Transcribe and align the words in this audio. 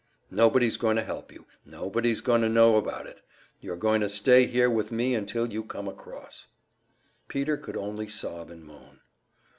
Nobody's 0.31 0.77
going 0.77 0.95
to 0.95 1.03
help 1.03 1.31
you, 1.31 1.45
nobody's 1.63 2.21
going 2.21 2.41
to 2.41 2.49
know 2.49 2.75
about 2.75 3.05
it. 3.05 3.21
You're 3.59 3.77
going 3.77 4.01
to 4.01 4.09
stay 4.09 4.47
here 4.47 4.67
with 4.67 4.91
me 4.91 5.13
until 5.13 5.53
you 5.53 5.63
come 5.63 5.87
across." 5.87 6.47
Peter 7.27 7.55
could 7.55 7.77
only 7.77 8.07
sob 8.07 8.49
and 8.49 8.63
moan. 8.63 9.01